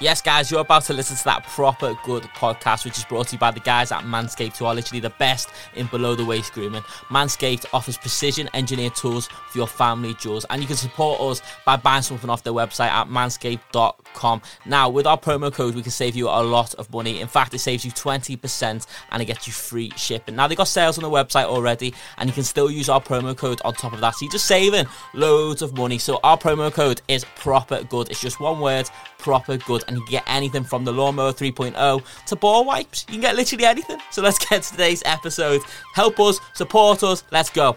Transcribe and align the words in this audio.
Yes, 0.00 0.22
guys, 0.22 0.50
you're 0.50 0.60
about 0.60 0.84
to 0.84 0.94
listen 0.94 1.14
to 1.14 1.24
that 1.24 1.44
proper 1.44 1.94
good 2.06 2.22
podcast, 2.22 2.86
which 2.86 2.96
is 2.96 3.04
brought 3.04 3.28
to 3.28 3.34
you 3.34 3.38
by 3.38 3.50
the 3.50 3.60
guys 3.60 3.92
at 3.92 4.02
Manscaped, 4.02 4.56
who 4.56 4.64
are 4.64 4.74
literally 4.74 5.00
the 5.00 5.10
best 5.10 5.50
in 5.74 5.88
below 5.88 6.14
the 6.14 6.24
waist 6.24 6.54
grooming. 6.54 6.80
Manscaped 7.10 7.66
offers 7.74 7.98
precision 7.98 8.48
engineered 8.54 8.94
tools 8.94 9.26
for 9.26 9.58
your 9.58 9.66
family 9.66 10.14
jewels, 10.14 10.46
and 10.48 10.62
you 10.62 10.66
can 10.66 10.76
support 10.76 11.20
us 11.20 11.42
by 11.66 11.76
buying 11.76 12.00
something 12.00 12.30
off 12.30 12.42
their 12.42 12.54
website 12.54 12.88
at 12.88 13.08
manscaped.com. 13.08 14.40
Now, 14.64 14.88
with 14.88 15.06
our 15.06 15.18
promo 15.18 15.52
code, 15.52 15.74
we 15.74 15.82
can 15.82 15.90
save 15.90 16.16
you 16.16 16.28
a 16.28 16.42
lot 16.42 16.72
of 16.76 16.90
money. 16.90 17.20
In 17.20 17.28
fact, 17.28 17.52
it 17.52 17.58
saves 17.58 17.84
you 17.84 17.90
20% 17.90 18.86
and 19.10 19.22
it 19.22 19.26
gets 19.26 19.46
you 19.46 19.52
free 19.52 19.92
shipping. 19.96 20.34
Now, 20.34 20.48
they've 20.48 20.56
got 20.56 20.68
sales 20.68 20.96
on 20.96 21.02
the 21.02 21.10
website 21.10 21.44
already, 21.44 21.92
and 22.16 22.26
you 22.26 22.32
can 22.32 22.44
still 22.44 22.70
use 22.70 22.88
our 22.88 23.02
promo 23.02 23.36
code 23.36 23.60
on 23.66 23.74
top 23.74 23.92
of 23.92 24.00
that. 24.00 24.14
So 24.14 24.24
you're 24.24 24.32
just 24.32 24.46
saving 24.46 24.86
loads 25.12 25.60
of 25.60 25.76
money. 25.76 25.98
So 25.98 26.20
our 26.24 26.38
promo 26.38 26.72
code 26.72 27.02
is 27.06 27.26
proper 27.36 27.84
good. 27.84 28.08
It's 28.08 28.22
just 28.22 28.40
one 28.40 28.60
word, 28.60 28.88
proper 29.18 29.58
good 29.58 29.84
and 29.90 29.98
you 29.98 30.04
can 30.04 30.12
get 30.12 30.24
anything 30.28 30.62
from 30.62 30.84
the 30.84 30.92
lawnmower 30.92 31.32
3.0 31.32 32.02
to 32.26 32.36
ball 32.36 32.64
wipes. 32.64 33.04
You 33.08 33.14
can 33.14 33.22
get 33.22 33.36
literally 33.36 33.64
anything. 33.64 33.98
So 34.10 34.22
let's 34.22 34.38
get 34.48 34.62
to 34.62 34.70
today's 34.70 35.02
episode. 35.04 35.60
Help 35.94 36.18
us, 36.20 36.38
support 36.54 37.02
us, 37.02 37.24
let's 37.32 37.50
go. 37.50 37.76